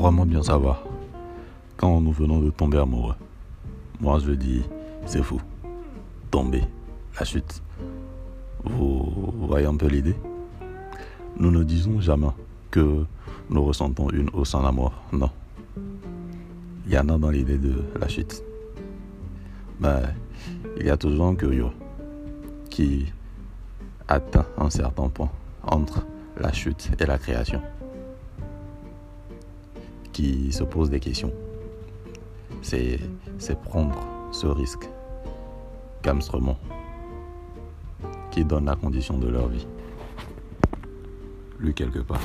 [0.00, 0.82] vraiment bien savoir
[1.76, 3.14] quand nous venons de tomber amoureux.
[4.00, 4.62] Moi, je dis,
[5.04, 5.40] c'est fou.
[6.30, 6.62] Tomber,
[7.18, 7.62] la chute.
[8.64, 10.16] Vous voyez un peu l'idée?
[11.36, 12.28] Nous ne disons jamais
[12.70, 13.04] que
[13.50, 14.92] nous ressentons une hausse en amour.
[15.12, 15.30] Non.
[16.86, 18.42] Il y en a dans l'idée de la chute.
[19.80, 20.02] Mais
[20.78, 21.70] il y a toujours un curieux
[22.70, 23.06] qui
[24.08, 25.30] atteint un certain point
[25.62, 26.06] entre
[26.38, 27.60] la chute et la création,
[30.20, 31.32] qui se pose des questions.
[32.60, 33.00] C'est
[33.64, 33.96] prendre
[34.32, 34.86] ce risque
[36.02, 36.58] qu'Amstremont,
[38.30, 39.66] qui donne la condition de leur vie.
[41.58, 42.20] Lu quelque part.